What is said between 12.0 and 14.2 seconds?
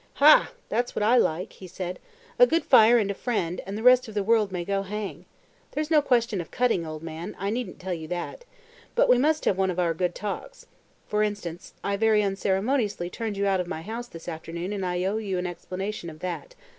unceremoniously turned you out of my house